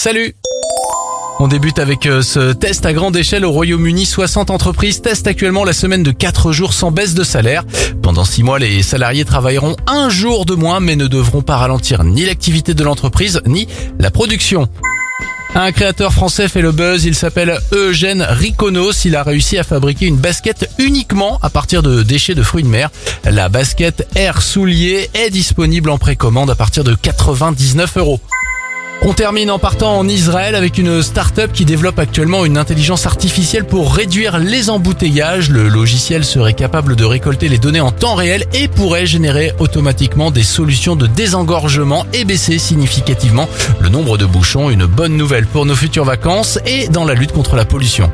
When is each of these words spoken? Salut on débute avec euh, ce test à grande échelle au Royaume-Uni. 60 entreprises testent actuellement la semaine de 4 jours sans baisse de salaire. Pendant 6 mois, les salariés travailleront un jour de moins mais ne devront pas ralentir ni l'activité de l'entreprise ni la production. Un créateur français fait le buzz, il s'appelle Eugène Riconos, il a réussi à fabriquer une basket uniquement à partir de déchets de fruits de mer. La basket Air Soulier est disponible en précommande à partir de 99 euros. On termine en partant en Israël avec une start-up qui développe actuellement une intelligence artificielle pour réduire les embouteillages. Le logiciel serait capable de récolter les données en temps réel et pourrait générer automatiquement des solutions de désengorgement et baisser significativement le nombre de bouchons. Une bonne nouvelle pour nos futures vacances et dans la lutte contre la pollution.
Salut 0.00 0.34
on 1.40 1.48
débute 1.48 1.78
avec 1.78 2.06
euh, 2.06 2.22
ce 2.22 2.52
test 2.52 2.86
à 2.86 2.94
grande 2.94 3.16
échelle 3.16 3.44
au 3.44 3.50
Royaume-Uni. 3.50 4.06
60 4.06 4.50
entreprises 4.50 5.02
testent 5.02 5.26
actuellement 5.26 5.64
la 5.64 5.74
semaine 5.74 6.02
de 6.02 6.10
4 6.10 6.52
jours 6.52 6.72
sans 6.72 6.90
baisse 6.90 7.12
de 7.12 7.22
salaire. 7.22 7.64
Pendant 8.02 8.24
6 8.24 8.42
mois, 8.42 8.58
les 8.58 8.82
salariés 8.82 9.26
travailleront 9.26 9.76
un 9.86 10.08
jour 10.08 10.46
de 10.46 10.54
moins 10.54 10.80
mais 10.80 10.96
ne 10.96 11.06
devront 11.06 11.42
pas 11.42 11.58
ralentir 11.58 12.02
ni 12.04 12.24
l'activité 12.24 12.72
de 12.72 12.82
l'entreprise 12.82 13.42
ni 13.44 13.68
la 13.98 14.10
production. 14.10 14.68
Un 15.54 15.70
créateur 15.70 16.14
français 16.14 16.48
fait 16.48 16.62
le 16.62 16.72
buzz, 16.72 17.04
il 17.04 17.14
s'appelle 17.14 17.58
Eugène 17.72 18.22
Riconos, 18.22 19.04
il 19.04 19.16
a 19.16 19.22
réussi 19.22 19.58
à 19.58 19.64
fabriquer 19.64 20.06
une 20.06 20.16
basket 20.16 20.70
uniquement 20.78 21.38
à 21.42 21.50
partir 21.50 21.82
de 21.82 22.02
déchets 22.02 22.34
de 22.34 22.42
fruits 22.42 22.62
de 22.62 22.68
mer. 22.68 22.90
La 23.24 23.50
basket 23.50 24.08
Air 24.14 24.40
Soulier 24.40 25.10
est 25.12 25.28
disponible 25.28 25.90
en 25.90 25.98
précommande 25.98 26.50
à 26.50 26.54
partir 26.54 26.84
de 26.84 26.94
99 26.94 27.98
euros. 27.98 28.20
On 29.02 29.14
termine 29.14 29.50
en 29.50 29.58
partant 29.58 29.98
en 29.98 30.06
Israël 30.06 30.54
avec 30.54 30.76
une 30.76 31.02
start-up 31.02 31.52
qui 31.54 31.64
développe 31.64 31.98
actuellement 31.98 32.44
une 32.44 32.58
intelligence 32.58 33.06
artificielle 33.06 33.64
pour 33.64 33.94
réduire 33.94 34.38
les 34.38 34.68
embouteillages. 34.68 35.48
Le 35.48 35.68
logiciel 35.68 36.22
serait 36.22 36.52
capable 36.52 36.96
de 36.96 37.04
récolter 37.06 37.48
les 37.48 37.56
données 37.56 37.80
en 37.80 37.92
temps 37.92 38.14
réel 38.14 38.44
et 38.52 38.68
pourrait 38.68 39.06
générer 39.06 39.52
automatiquement 39.58 40.30
des 40.30 40.42
solutions 40.42 40.96
de 40.96 41.06
désengorgement 41.06 42.04
et 42.12 42.26
baisser 42.26 42.58
significativement 42.58 43.48
le 43.80 43.88
nombre 43.88 44.18
de 44.18 44.26
bouchons. 44.26 44.68
Une 44.68 44.84
bonne 44.84 45.16
nouvelle 45.16 45.46
pour 45.46 45.64
nos 45.64 45.74
futures 45.74 46.04
vacances 46.04 46.58
et 46.66 46.88
dans 46.88 47.06
la 47.06 47.14
lutte 47.14 47.32
contre 47.32 47.56
la 47.56 47.64
pollution. 47.64 48.10